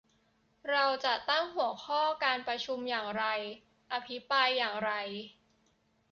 [0.69, 3.25] เราจะตั้งหัวข้อการประชุมอย่างไร
[3.93, 4.91] อภิปรายอย่างไร